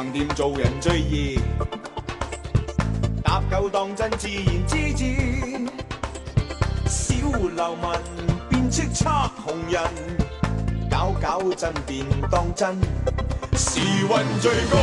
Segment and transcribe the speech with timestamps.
[0.00, 1.38] 横掂做人最易，
[3.22, 5.04] 搭够当真自然之至。
[6.86, 7.84] 小流民
[8.48, 9.82] 变叱咤红人，
[10.90, 12.80] 搞搞震便当真。
[13.58, 14.08] 时运
[14.40, 14.78] 最高，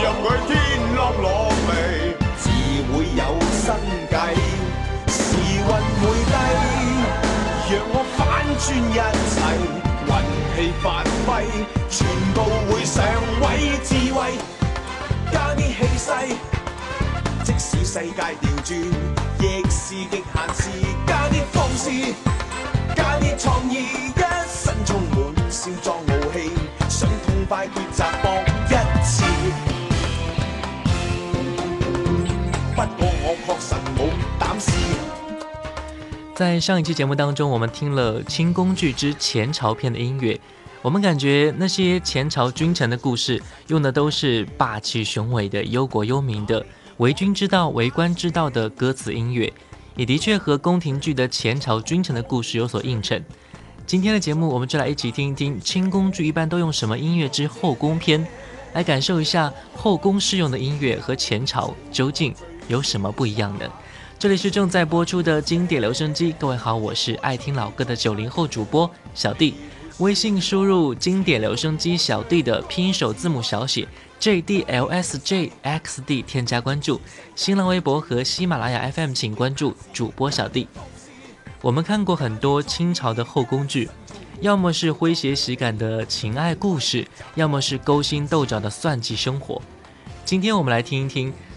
[0.00, 0.54] 任佢天
[0.94, 2.48] 落落微，自
[2.92, 3.74] 会有新
[4.06, 4.14] 计。
[5.08, 6.32] 时运会低，
[7.74, 8.94] 让我反转一
[9.74, 9.79] 切。
[10.82, 11.46] 发挥，
[11.88, 13.04] 全部会上
[13.40, 14.32] 位智慧，
[15.32, 16.10] 加啲气势。
[17.44, 18.78] 即使世界调转，
[19.40, 20.70] 亦是极限事。
[21.06, 22.14] 加啲方式，
[22.94, 26.50] 加啲创意，一身充满少壮傲气，
[26.88, 29.79] 想痛快抉择搏一次。
[36.40, 40.40] 在上一期节目当中，我们听了《清宫剧之前朝篇》的音乐，
[40.80, 46.64] 我们感觉那些前朝君臣的故事用的都是霸气雄伟的、忧国忧民的、
[46.96, 49.52] 为君之道、为官之道的歌词音乐，
[49.96, 53.22] 也的确和宫廷剧的前朝君臣的故事有所映衬。
[53.86, 58.26] 今天的节目，我们就来一起听一听清宫剧一般都用什么音乐之后宫篇，
[58.72, 62.34] 来感受一下后宫适用的音乐和前朝究竟
[62.66, 63.66] 有什么不一样呢？
[64.20, 69.54] 这里是正在播出的经典留声机，各位好，我是爱听老歌的九零后主播小弟。
[69.96, 73.88] 微信输入“经典留声机小弟”的拼音首字母小写
[74.18, 77.00] J D L S J X D，添加关注。
[77.34, 80.68] 新浪微博和喜马拉雅 FM，请关注主播小弟。
[81.62, 83.88] 我们看过很多清朝的后宫剧，
[84.42, 87.06] 要么是诙谐喜感的情爱故事，
[87.36, 89.62] 要么是勾心斗角的算计生活。
[90.26, 91.32] 今天我们来听一听。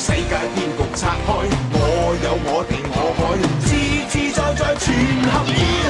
[0.00, 1.28] 世界骗局拆开，
[1.74, 3.68] 我有我地我海，自
[4.08, 4.96] 自在在全
[5.28, 5.89] 合意。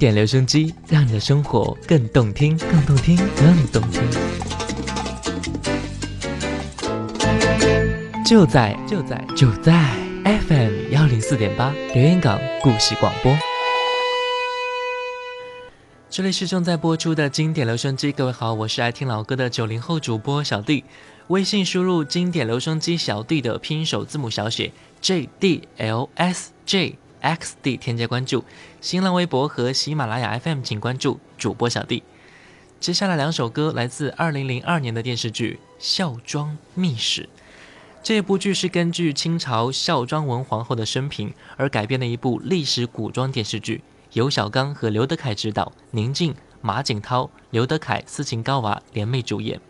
[0.00, 4.02] 典留声机，让你的生活更动听，更动听，更动听。
[8.24, 9.94] 就在就在就在
[10.24, 13.30] FM 幺零四点八留言港故事广播。
[16.08, 20.82] 这里是正在播出的经典留声机，各位好，我是爱听老歌的九零后主播小弟。
[21.26, 24.72] 微信输入“经典留声机小弟”的拼音首字母小写
[25.02, 26.96] J D L S J。
[27.20, 28.44] Xd 添加关注，
[28.80, 32.02] 新浪微博和喜马拉雅 FM 请关注主播小弟。
[32.80, 37.22] 接下来两首歌来自2002年的电视剧《孝庄秘史》。
[38.02, 43.82] 这部剧是根据清朝孝庄文皇后的生平而改编的一部历史古装电视剧，
[44.14, 49.60] 由小刚和刘德凯执导，宁静、马景涛、刘德凯、斯琴高娃联袂主演。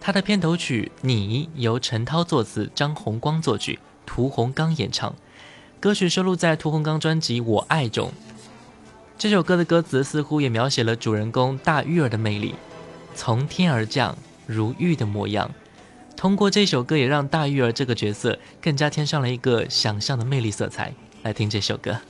[0.00, 5.14] 它的片头曲《你》由陈涛作词，张洪光作曲，屠洪刚演唱。
[5.84, 8.10] 歌曲收录在屠洪刚专辑《我爱》中。
[9.18, 12.54] 这首歌的歌词似乎也描写了主人公大玉儿的魅力，
[13.14, 14.16] 从天而降
[14.46, 15.50] 如玉的模样。
[16.16, 20.90] 通过这首歌，也让大玉儿这个角色更加添上了一个想象的魅力色彩。
[21.22, 22.00] 来听这首歌。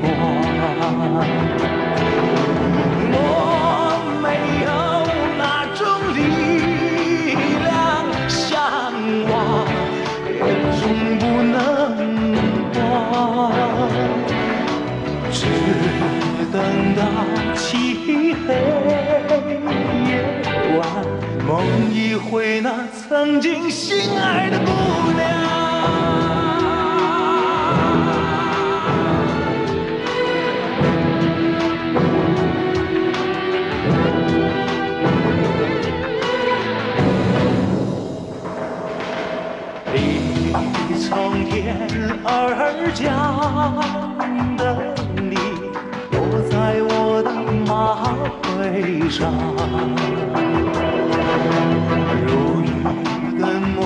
[0.00, 0.04] 光？
[3.12, 3.16] 我
[4.22, 4.26] 没
[4.64, 4.68] 有
[5.38, 5.42] 那
[5.74, 5.80] 种
[6.14, 6.18] 力
[7.64, 7.68] 量
[8.28, 8.48] 向
[9.30, 9.32] 往，
[10.26, 10.38] 也
[10.78, 10.82] 终
[11.18, 11.22] 不
[11.52, 11.54] 能
[12.74, 12.78] 忘。
[15.30, 15.38] 只
[16.52, 16.54] 等
[16.94, 16.98] 到
[17.54, 17.60] 漆
[18.06, 18.48] 黑
[20.06, 20.10] 夜
[20.78, 20.80] 晚，
[21.46, 21.48] 梦
[21.92, 22.66] 一回那
[23.08, 24.66] 曾经心爱的姑
[25.12, 25.39] 娘。
[42.32, 43.04] 而降
[44.56, 44.62] 的
[45.16, 45.34] 你，
[46.12, 46.16] 落
[46.48, 47.28] 在我的
[47.66, 47.68] 马
[48.42, 49.18] 背上，
[52.26, 52.30] 如
[52.62, 52.64] 玉
[53.40, 53.42] 的
[53.74, 53.78] 模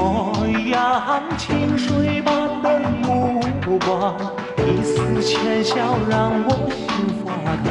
[0.68, 2.28] 样，清水般
[2.62, 2.66] 的
[3.02, 3.40] 目
[3.86, 4.14] 光，
[4.58, 6.84] 一丝浅笑让我心
[7.24, 7.26] 发
[7.64, 7.68] 烫。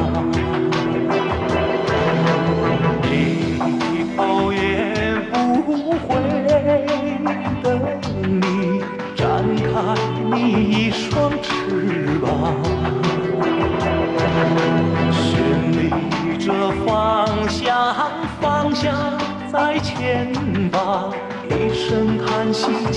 [3.10, 3.14] 以
[4.16, 4.58] 后也
[5.30, 5.32] 不
[6.08, 6.08] 回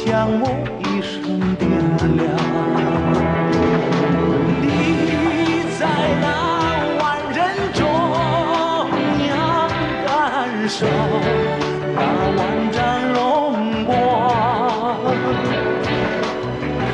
[0.08, 0.48] 将我
[0.80, 1.20] 一生
[1.58, 1.70] 点
[2.16, 2.24] 亮。
[4.62, 4.66] 你
[5.78, 5.82] 在
[6.22, 6.26] 那
[7.02, 7.04] 万
[7.36, 7.38] 人
[7.74, 7.80] 中
[9.28, 9.30] 央
[10.08, 10.08] 感
[10.70, 10.88] 受
[11.94, 12.00] 那
[12.38, 12.40] 万
[12.72, 12.78] 丈
[13.12, 13.16] 荣
[13.84, 13.92] 光，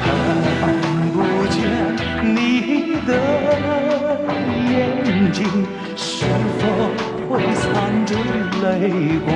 [0.02, 0.04] 看
[1.14, 1.16] 不
[1.52, 1.56] 见
[2.34, 2.36] 你
[3.06, 3.10] 的
[4.72, 4.74] 眼
[5.32, 5.38] 睛，
[5.96, 6.26] 是
[6.58, 6.62] 否
[7.30, 7.32] 会
[7.62, 7.64] 藏
[8.08, 8.12] 着
[8.64, 9.32] 泪光？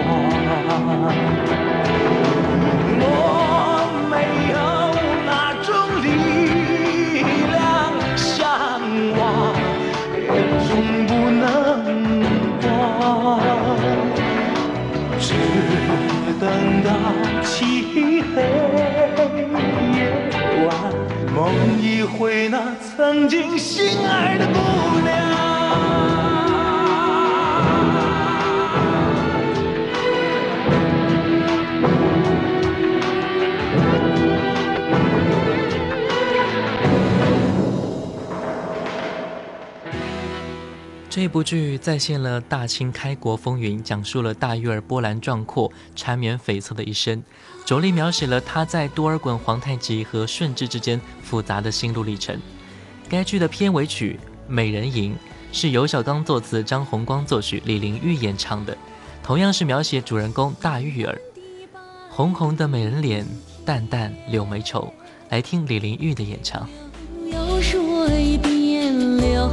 [21.38, 24.87] 梦一回那曾经心爱的姑娘
[41.18, 47.24] 这部剧再现了大清开国风云，讲述了大玉儿波澜壮阔、缠绵悱恻的一生，
[47.66, 52.40] 着力描写了她在多尔衮皇太极和顺治之间复杂的心路历程。
[53.10, 55.14] 该剧的片尾曲《美人吟》
[55.52, 58.78] 是由小刚作词，张红光作曲，李玲玉演唱的，
[59.24, 61.20] 同样是描写主人公大玉儿。
[62.12, 63.26] 红红的美人脸，
[63.66, 64.94] 淡淡柳眉愁。
[65.30, 66.70] 来听李玲玉的演唱。
[67.60, 69.50] 水边流，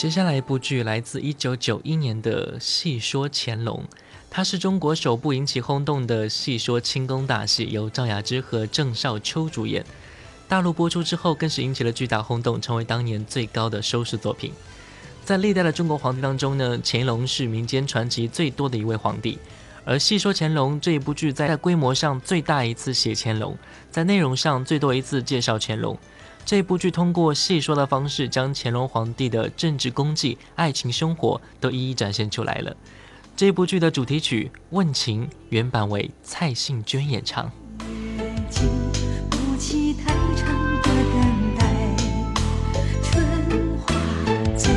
[0.00, 3.84] 接下来一部剧来自一九九一年的《戏说乾隆》，
[4.30, 9.84] 它是中国首部引起轰动的戏说清宫大戏，由赵雅芝和郑少秋主演。
[10.48, 14.54] 大陆播出之后，更是引起了巨大轰动，成为当年最高的收视作品。
[15.22, 19.38] 在历代的中国皇帝当中呢，乾隆是民间传奇最多的一位皇帝。
[19.84, 23.54] 而《戏说乾隆》这一部剧，在规模上最大一次写乾隆，
[23.90, 25.98] 在内容上最多一次介绍乾隆。
[26.44, 32.76] 这部剧通过戏说的方式，将乾隆皇帝的政治功绩、爱情生活都一一展现出来了。
[33.36, 37.50] 这部剧的主题曲《问情》原版为蔡幸娟演唱。
[38.50, 38.68] 经
[39.30, 41.96] 不起太长的等待，
[43.02, 43.94] 春花
[44.56, 44.72] 醉，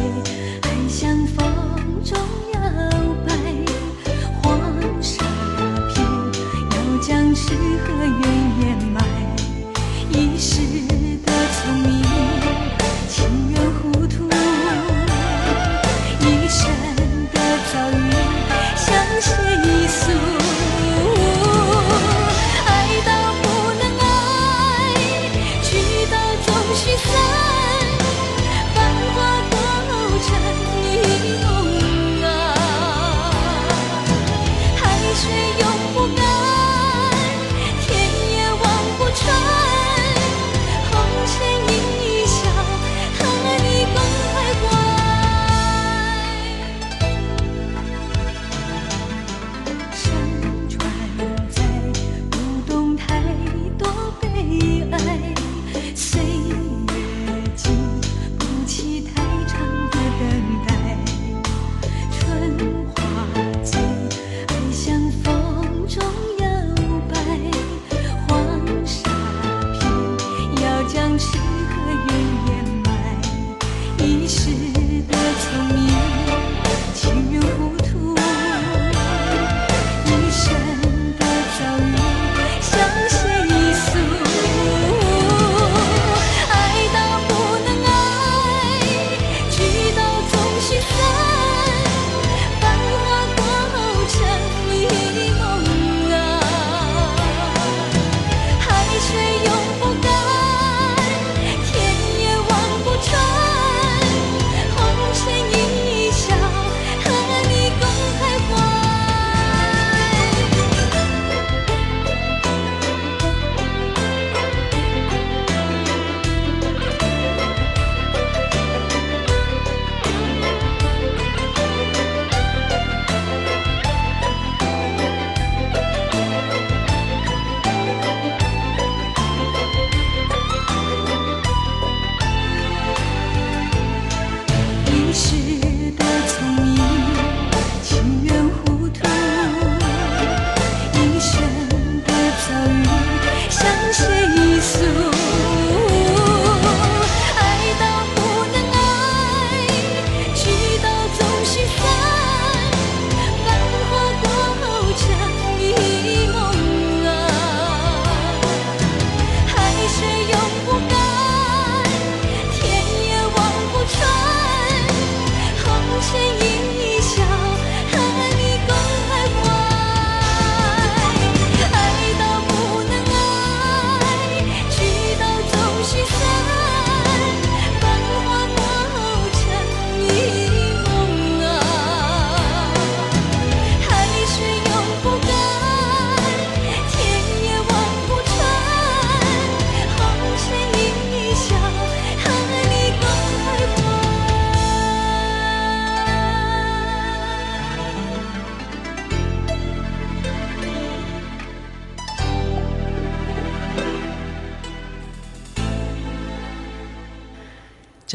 [0.62, 1.44] 爱像风
[2.04, 2.18] 中
[2.54, 2.60] 摇
[3.26, 3.34] 摆，
[4.44, 4.62] 黄
[5.02, 5.26] 沙
[5.90, 6.06] 片
[6.70, 8.22] 要将诗和愿
[8.62, 9.04] 掩埋，
[10.12, 10.62] 一时
[11.54, 12.03] 的聪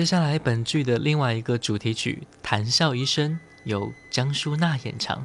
[0.08, 3.32] 接下来本剧的另外一个主题曲《谈笑一生》
[3.64, 5.22] 由江淑娜演唱。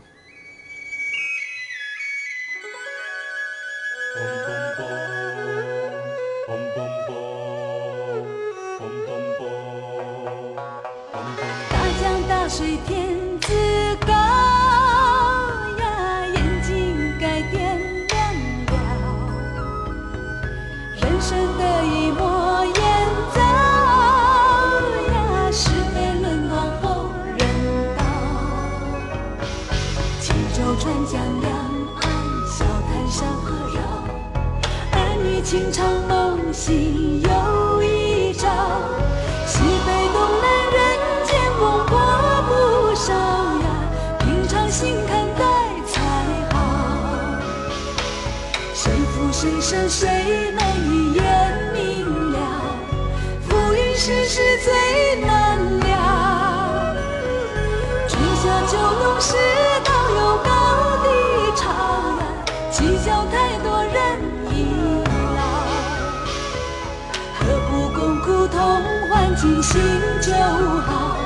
[70.81, 71.17] 好？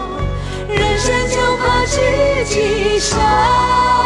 [0.70, 3.97] 人生就怕知己少。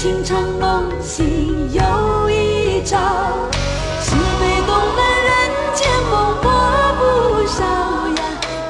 [0.00, 2.96] 情长梦醒又一朝。
[4.00, 5.30] 心被动了，人
[5.74, 6.10] 间风
[6.40, 6.50] 波
[6.96, 7.60] 不少
[8.16, 8.22] 呀。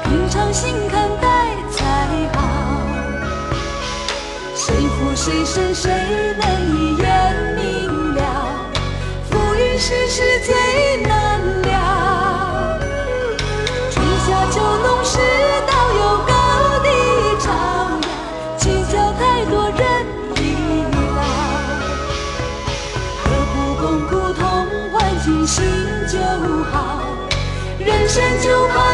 [0.03, 1.79] 平常心看待才
[2.35, 2.37] 好。
[4.53, 5.89] 谁负谁深，谁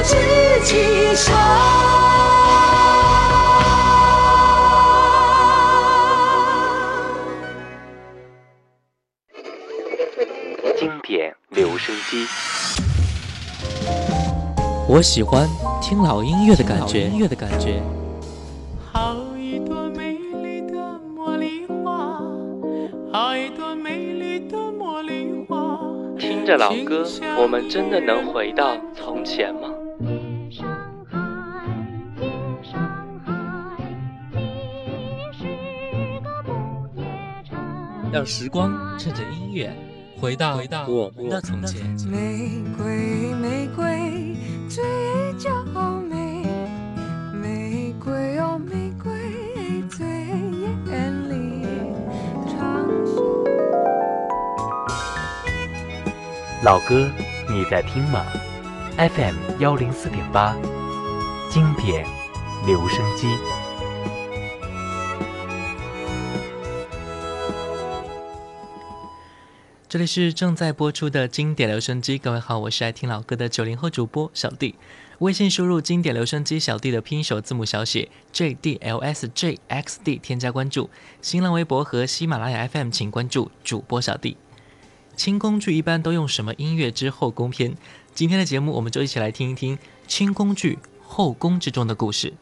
[0.08, 1.34] 就怕知己少。
[10.78, 12.26] 经典留声机，
[14.88, 15.48] 我喜欢
[15.82, 17.82] 听老音乐的感觉，音乐的感觉。
[18.94, 20.78] 好一朵美丽的
[21.16, 22.22] 茉莉花，
[23.12, 25.80] 好一朵美丽的茉莉花。
[26.18, 27.06] 听着老歌，
[27.38, 29.70] 我们真的能回到从前吗？
[38.12, 39.72] 让时光趁着音乐
[40.20, 41.86] 回到回到我们的从前。
[42.10, 44.36] 玫瑰，玫瑰，
[44.70, 44.84] 最
[45.38, 45.52] 娇
[46.10, 46.44] 美。
[47.34, 49.12] 玫瑰哦，玫瑰
[49.90, 51.66] 最艳丽。
[52.48, 52.88] 长
[56.64, 57.08] 老歌，
[57.50, 58.26] 你在听吗
[58.98, 60.56] ？FM 幺零四点八，
[61.50, 62.06] 经典
[62.66, 63.28] 留声机。
[69.98, 74.76] 这里是正在播出的经典留声机，各位好，我是爱听老歌的九零后主播小弟。
[75.18, 80.92] 微信输入“经典留声机小弟”的拼音首字母小写 J D L S J X D，添加关注。
[81.24, 84.38] 新浪微博和喜马拉雅 FM 请关注主播小弟。
[85.16, 87.76] 轻工剧一般都用什么音乐之后宫篇？
[88.14, 92.34] 今天的节目我们就一起来听一听轻工剧后宫之中的故事。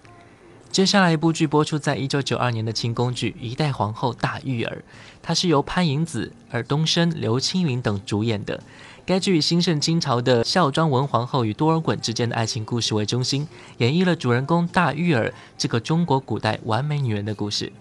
[0.75, 4.79] 接下来一部剧播出在一九九二年的清宫剧《一代皇后大玉儿》，
[5.23, 8.61] 它是由潘迎紫、尔冬升、刘青云等主演的。
[9.05, 17.71] 该剧以兴盛清朝的孝庄文皇后与多尔衮之间的爱情故事为中心，演绎了主人公大玉儿这个中国古代完美女人的故事。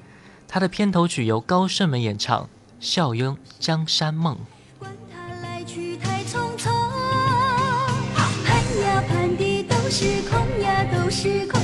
[0.46, 2.44] 它的片头曲由高胜美演唱，
[2.78, 4.36] 《笑拥江山梦》。
[4.78, 6.70] 管他来去太匆匆，
[8.14, 11.60] 盼呀盼的都是空呀，都是空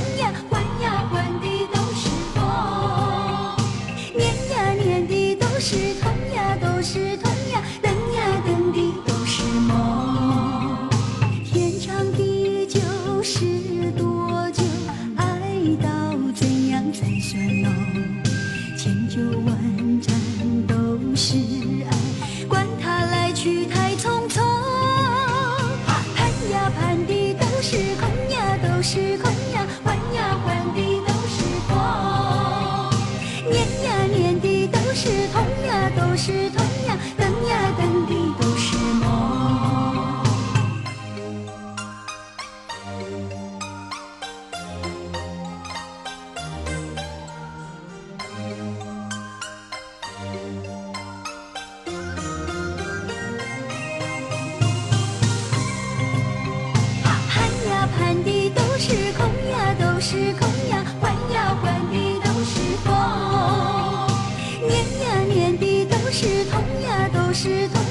[67.33, 67.90] 是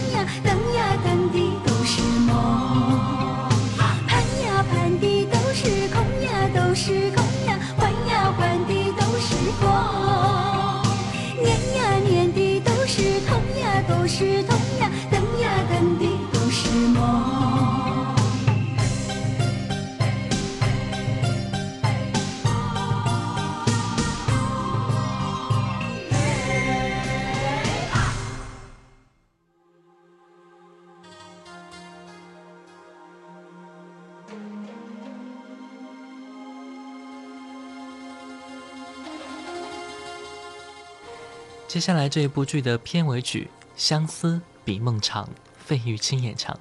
[41.80, 45.24] 接下来这一部剧的片尾曲《相思比梦长》，
[45.56, 46.54] 费玉清演唱。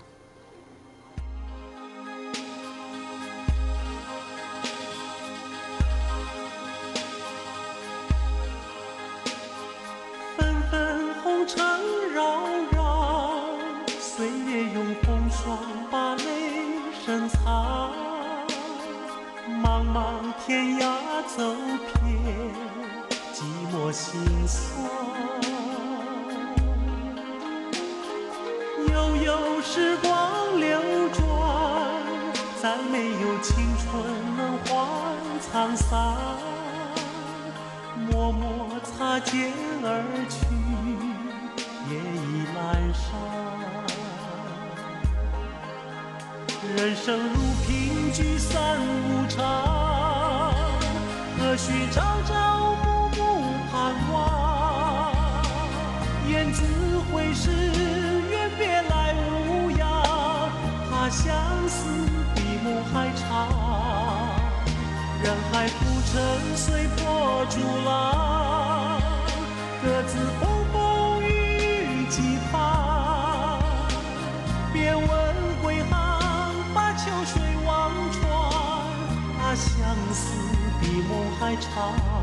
[10.38, 11.62] 纷纷红尘
[12.13, 13.41] 扰扰，
[13.99, 15.60] 岁月用风霜
[15.91, 16.23] 把泪
[17.05, 17.91] 深藏。
[19.62, 20.88] 茫茫天涯
[21.27, 21.53] 走
[22.05, 22.55] 遍，
[23.34, 24.98] 寂寞心酸。
[29.29, 31.21] 有时光流转，
[32.59, 33.85] 再没有青春
[34.35, 34.67] 能换
[35.39, 36.17] 沧桑。
[38.09, 39.87] 默默擦肩而
[40.27, 40.35] 去，
[41.91, 42.25] 夜已
[42.57, 42.57] 阑
[42.95, 43.05] 珊。
[46.75, 47.35] 人生如
[47.67, 49.37] 凭据散无常，
[51.37, 53.19] 何须朝朝暮暮
[53.71, 53.77] 盼
[54.11, 55.13] 望？
[56.27, 56.63] 雁字
[57.11, 57.51] 回时，
[61.09, 61.33] 相
[61.67, 61.89] 思
[62.35, 63.47] 比梦还长。
[65.23, 69.01] 人海浮沉，随波逐浪，
[69.83, 71.25] 各自风风雨
[72.03, 73.59] 雨几番。
[74.71, 75.05] 别问
[75.61, 78.23] 归航，把秋水望穿，
[79.39, 79.65] 怕相
[80.13, 80.37] 思
[80.79, 82.18] 比梦还长。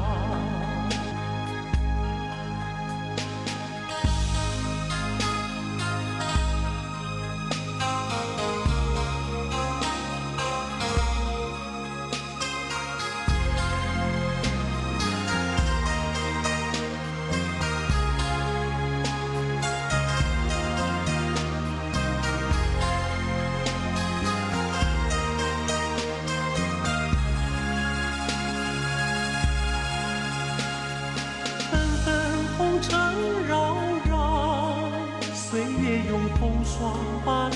[36.66, 36.92] 霜
[37.24, 37.54] 把泪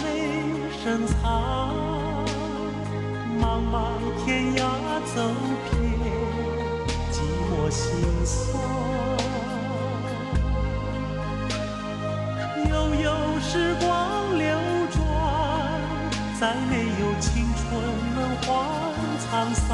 [0.83, 1.75] 深藏。
[3.40, 3.75] 茫茫
[4.25, 4.59] 天涯
[5.05, 5.16] 走
[5.68, 5.75] 遍，
[7.11, 7.14] 寂
[7.49, 7.81] 寞心
[8.25, 8.33] 酸。
[12.68, 13.07] 悠悠
[13.40, 13.88] 时光
[14.38, 14.46] 流
[14.92, 14.99] 转，
[16.38, 17.61] 再没有青春
[18.14, 18.49] 能换
[19.18, 19.68] 沧桑。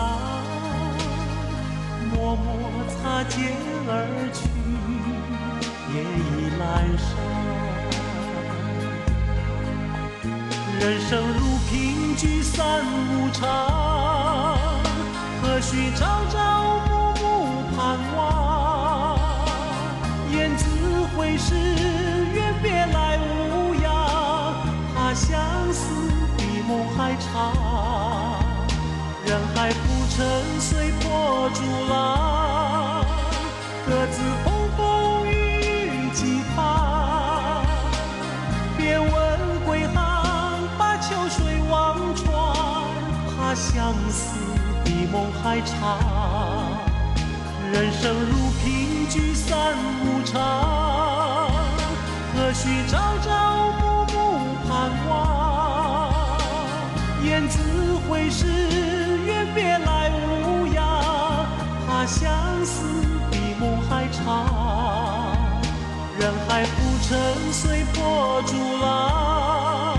[2.11, 2.47] 默默
[2.89, 3.35] 擦肩
[3.87, 3.93] 而
[4.33, 4.39] 去，
[5.93, 6.63] 夜已阑
[6.97, 7.46] 珊。
[10.87, 14.57] 人生如平聚散无常，
[15.43, 19.19] 何须朝朝暮暮盼望？
[20.31, 20.65] 雁字
[21.17, 21.57] 回时，
[22.33, 24.55] 愿别来无恙。
[24.95, 25.37] 怕相
[25.73, 28.45] 思比梦还长。
[29.27, 30.25] 人海浮沉，
[43.57, 44.37] 相思
[44.85, 45.99] 比梦还长。
[47.73, 51.51] 人生如萍聚散无常，
[52.35, 54.15] 何须朝朝暮暮
[54.69, 56.13] 盼望？
[57.25, 57.59] 雁字
[58.07, 58.47] 回时，
[59.25, 61.47] 愿别来无恙。
[61.89, 62.85] 怕相思
[63.31, 65.35] 比梦还长。
[66.21, 67.19] 人海浮沉，
[67.53, 69.97] 随波逐浪，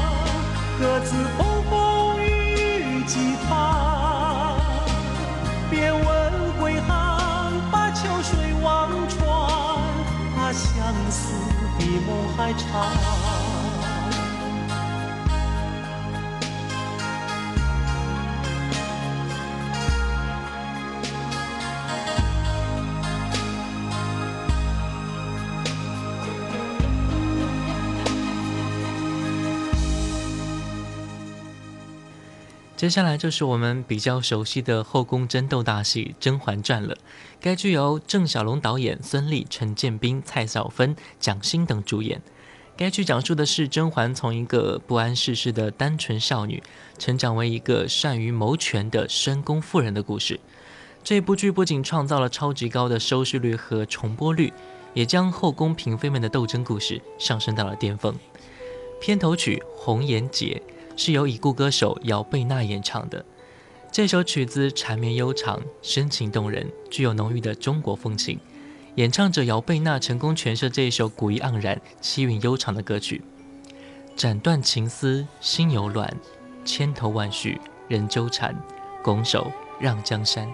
[0.80, 1.16] 各自
[32.78, 36.96] 接下来就是我们比较熟悉的后宫争斗大戏《甄嬛传》了。
[37.42, 42.22] 该剧由郑晓龙导演，孙俪、陈建斌、蔡少芬、蒋欣等主演。
[42.78, 46.62] 该剧讲述的是甄嬛从一个不谙世事的单纯少女，
[47.00, 50.40] 成长为一个善于谋权的深宫妇人的故事。
[51.04, 54.54] 这部剧不仅创造了超级高的收视率和重播率，
[54.94, 58.14] 也将后宫嫔妃们的斗争故事上升到了巅峰。
[59.02, 60.62] 片头曲《红颜劫》
[60.96, 63.26] 是由已故歌手姚贝娜演唱的。
[63.92, 68.40] 这首曲子缠绵悠长、深情动人，具有浓郁的中国风情。
[68.98, 73.22] 演唱者姚贝娜成功诠释这一首古意盎然、气韵悠长的歌曲，
[74.16, 76.12] 斩断情丝心犹乱，
[76.66, 78.56] 千头万绪仍纠缠，
[79.04, 80.52] 拱手让江山。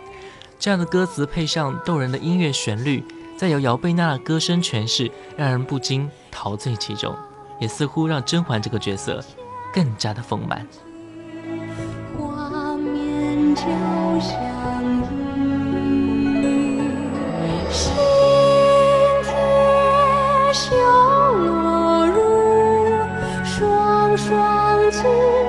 [0.60, 3.02] 这样的歌词配上动人的音乐旋律，
[3.38, 7.16] 再由姚贝娜的歌声诠释，让人不禁陶醉其中，
[7.62, 9.24] 也似乎让甄嬛这个角色
[9.74, 10.68] 更加的丰满。
[12.18, 13.62] 画面就
[14.20, 14.53] 像。
[24.16, 25.43] 双栖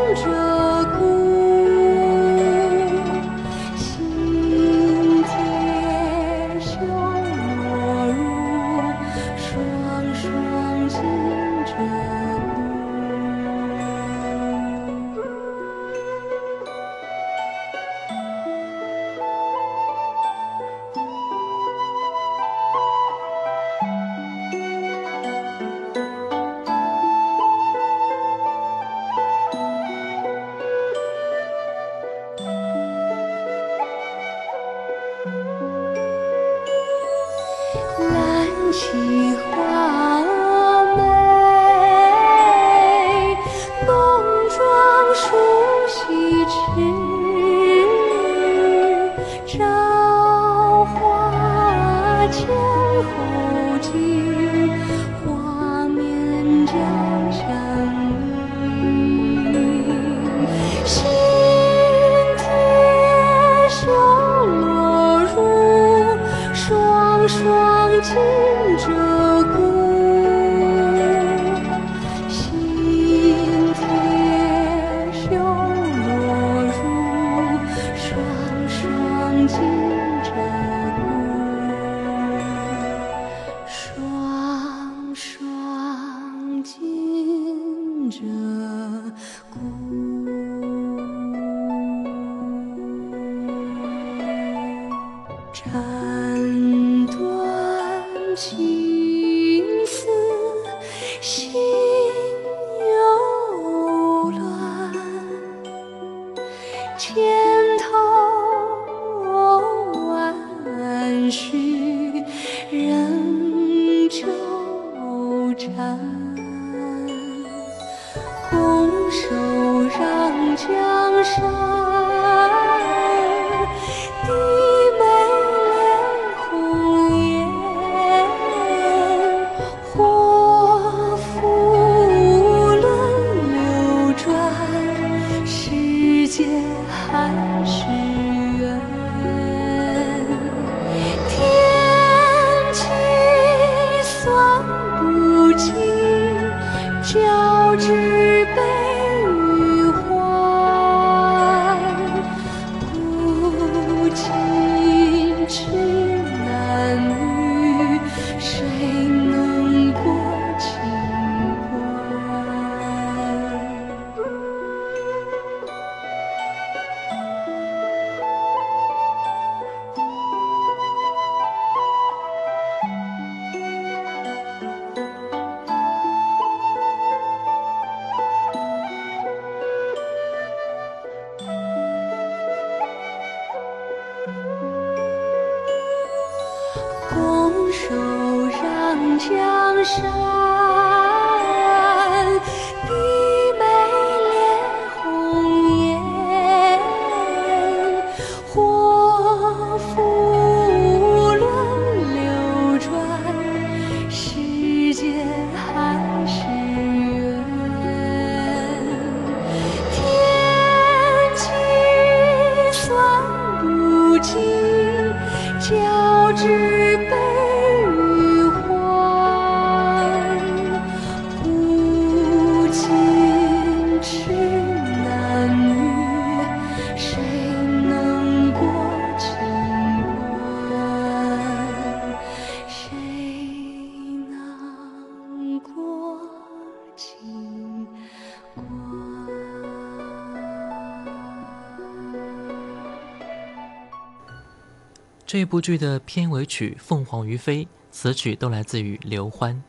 [245.26, 249.62] 这部剧的片尾曲凤凰于飞此曲都来自于刘欢。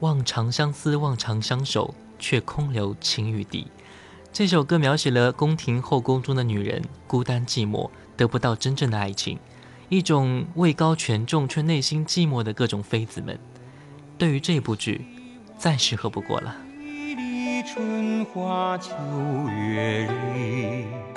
[0.00, 3.68] 望长相思望长相守却空留情与敌
[4.32, 9.38] 这首歌描写了宫廷后宫中的女人孤单寂寞得不到真正的爱情。
[9.88, 13.38] 一种位高权重却内心寂寞的各种妃子们
[14.18, 15.06] 对于这部剧
[15.56, 16.56] 再适合不过了。
[17.66, 18.92] 春花秋
[19.48, 21.13] 月里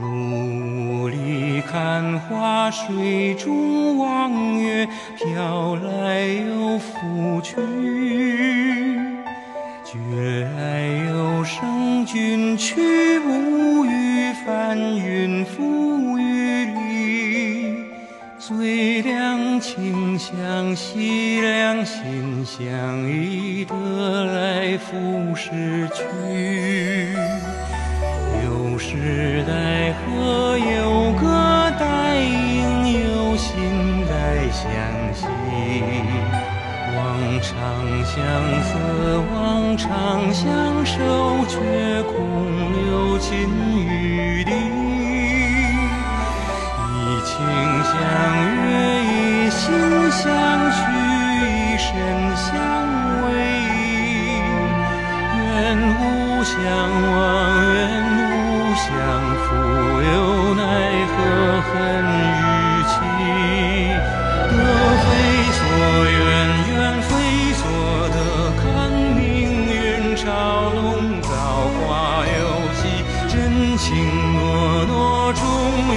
[0.00, 7.56] 雾里看花，水中望月，飘来又浮去；
[9.84, 9.98] 觉
[10.56, 17.84] 来有声，君去无与，翻云覆雨里，
[18.38, 23.74] 最两情相惜，两心相依，得
[24.26, 26.04] 来复失去。
[28.78, 31.26] 有时代河，有歌
[31.80, 34.70] 待应，有心待相
[35.12, 35.26] 惜。
[36.94, 36.96] 望
[37.40, 37.50] 长
[38.04, 38.14] 相
[38.62, 38.78] 思，
[39.34, 40.46] 望长相
[40.86, 41.58] 守，却
[42.04, 42.14] 空
[42.72, 43.50] 留金
[43.84, 44.52] 玉笛。
[46.94, 46.94] 一
[47.26, 47.34] 情
[47.82, 47.98] 相
[48.62, 48.70] 悦，
[49.02, 49.66] 一心
[50.12, 50.22] 相
[50.70, 50.78] 许，
[51.50, 51.90] 一身
[52.36, 52.46] 相
[53.24, 53.26] 偎。
[55.34, 55.42] 愿
[55.98, 56.00] 无
[56.44, 56.54] 相
[57.10, 57.57] 忘，
[61.78, 62.98] 何恨与情？
[64.50, 64.52] 得
[65.04, 65.06] 非
[65.54, 65.60] 所
[66.10, 66.18] 愿，
[66.74, 67.08] 愿非
[67.54, 67.62] 所
[68.10, 68.16] 得，
[68.60, 68.66] 看
[69.14, 69.18] 命
[69.68, 69.76] 运
[70.16, 70.26] 嘲
[70.74, 70.82] 弄
[71.22, 71.30] 造
[71.78, 71.86] 化
[72.26, 72.36] 游
[72.74, 72.80] 戏，
[73.28, 73.32] 真
[73.78, 73.86] 情
[74.34, 74.42] 诺
[74.86, 75.40] 诺，终
[75.94, 75.96] 于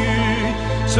[0.85, 0.99] 随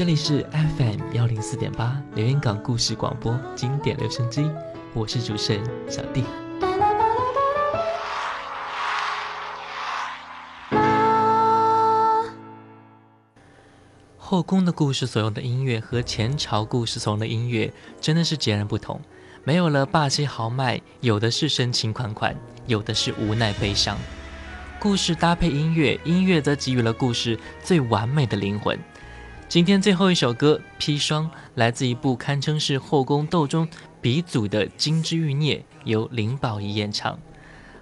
[0.00, 4.50] 这里是 FM 幺零四点八连云港故事广播经典留声机，
[4.94, 6.24] 我是主持人小弟。
[14.16, 17.70] 后宫的故事所用的音乐和前朝故事所用的音乐
[18.00, 18.98] 真的是截然不同，
[19.44, 22.34] 没有了霸气豪迈，有的是深情款款，
[22.66, 23.98] 有的是无奈悲伤。
[24.78, 28.78] 故事搭配音乐，音乐则给予了故事最完美的灵魂。
[29.50, 31.26] 今天最后一首歌《砒霜》
[31.56, 33.66] 来自一部堪称是后宫斗中
[34.00, 37.18] 鼻祖的《金枝欲孽》，由林保怡演唱。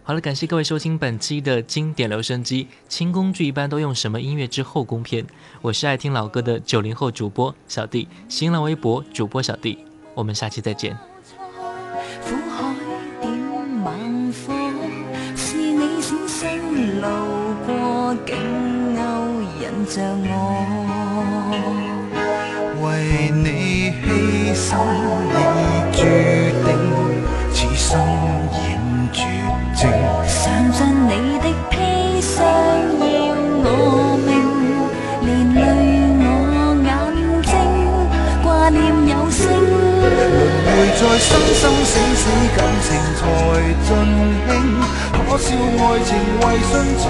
[0.03, 2.69] 好了，感谢各位收听本期的经典留声机。
[2.89, 5.27] 清宫剧一般都用什么音乐之后宫篇？
[5.61, 9.85] 我是爱听老歌的九零后主播小弟，新浪微博主播小弟。
[10.15, 10.97] 我们下期再见。
[15.37, 17.07] 是你閃身路
[17.67, 18.35] 過，竟
[18.97, 19.03] 勾
[19.61, 20.01] 引着
[20.31, 20.38] 我。
[41.19, 42.23] 生生死死，
[42.57, 42.89] 感情
[43.19, 43.21] 才
[43.85, 43.89] 尽
[44.47, 44.51] 兴。
[45.13, 46.11] 可笑爱情
[46.41, 47.05] 为殉情，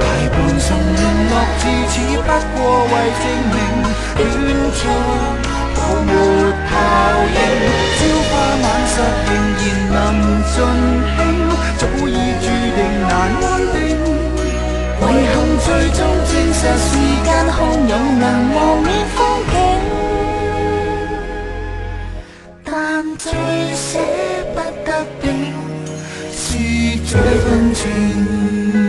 [0.00, 1.00] 大半生聯
[1.30, 1.92] 絡至此，
[2.22, 3.56] 不过为证明
[4.16, 4.18] 斷
[4.72, 4.80] 腸
[5.74, 6.10] 都沒
[6.70, 6.72] 效
[7.34, 7.36] 應。
[7.98, 8.00] 朝
[8.30, 8.32] 花
[8.62, 8.96] 晚實
[9.26, 9.30] 仍
[9.60, 9.96] 然能
[10.44, 11.18] 尽兴，
[11.76, 12.08] 早已
[12.40, 12.46] 注
[12.76, 12.78] 定
[13.08, 13.74] 难安定。
[15.00, 16.88] 遗憾最終證實時
[17.24, 17.52] 間洶
[17.88, 18.86] 湧能磨滅
[23.18, 23.32] 最
[23.74, 23.98] 舍
[24.54, 25.28] 不得的
[26.32, 28.83] 是这份情。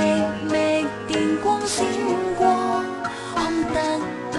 [0.00, 0.02] 覓
[0.48, 0.54] 覓，
[1.08, 1.74] 電光閃
[2.38, 2.42] 過，
[3.34, 3.38] 看
[3.74, 3.76] 得
[4.32, 4.38] 到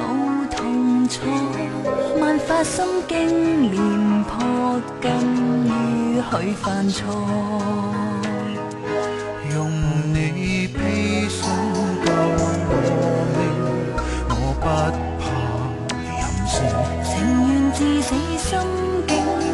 [0.57, 1.13] 痛楚。
[2.19, 5.05] 萬法心經連破，甘
[5.65, 5.69] 於
[6.19, 6.99] 去犯錯。
[9.53, 9.59] 用
[10.13, 10.17] 你
[10.67, 11.39] 披霜
[12.05, 12.07] 救
[12.39, 12.43] 我
[13.37, 13.39] 命，
[14.29, 14.65] 我不
[15.21, 15.23] 怕
[16.17, 16.55] 任性。
[17.03, 17.11] 情
[17.47, 18.49] 願至死，心
[19.07, 19.11] 境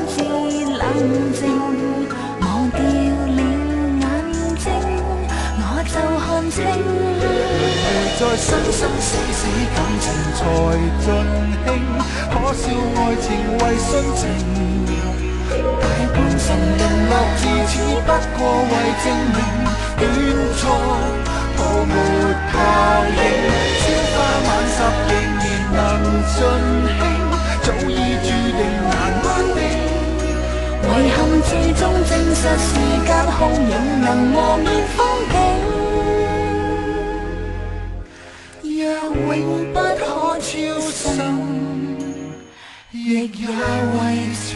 [0.08, 0.16] 至
[0.72, 0.82] 冷
[1.34, 1.40] 靜，
[6.58, 7.22] 情，如
[8.18, 9.46] 在生生死死，
[9.76, 10.42] 感情才
[11.04, 11.08] 尽
[11.62, 11.70] 兴。
[12.32, 13.26] 可笑爱情
[13.60, 13.88] 为殉
[14.18, 14.20] 情，
[15.80, 17.72] 大半生沦乐至此，
[18.08, 19.06] 不过为证
[19.36, 19.40] 明
[19.98, 20.02] 短
[20.58, 20.60] 错
[21.56, 21.94] 破没
[22.52, 22.56] 效
[23.14, 23.20] 应。
[23.80, 24.16] 朝花
[24.48, 24.76] 晚十
[25.08, 25.46] 仍然
[25.76, 25.78] 能
[26.26, 26.36] 尽
[26.98, 27.00] 兴，
[27.62, 27.92] 早已
[28.24, 28.28] 注
[28.58, 29.58] 定难安定。
[30.82, 32.68] 遗憾最终证实，时
[33.06, 33.40] 间汹
[33.70, 35.07] 涌能和面。
[39.40, 41.16] 永不可超生，
[42.92, 44.47] 亦也为。